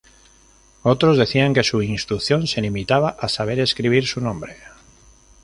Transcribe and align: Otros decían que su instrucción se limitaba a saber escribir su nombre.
Otros 0.81 1.15
decían 1.19 1.53
que 1.53 1.63
su 1.63 1.83
instrucción 1.83 2.47
se 2.47 2.59
limitaba 2.59 3.09
a 3.19 3.29
saber 3.29 3.59
escribir 3.59 4.07
su 4.07 4.19
nombre. 4.19 4.55